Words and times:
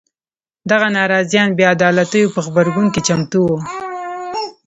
دغه 0.69 0.87
ناراضیان 0.97 1.49
بې 1.57 1.65
عدالیتو 1.73 2.31
په 2.33 2.39
غبرګون 2.45 2.87
کې 2.93 3.01
چمتو 3.07 3.39
وو. 3.47 3.57